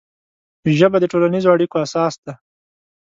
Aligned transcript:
ژبه 0.77 0.97
د 0.99 1.05
ټولنیزو 1.11 1.53
اړیکو 1.55 1.75
اساس 1.85 2.13
ده 2.25 2.33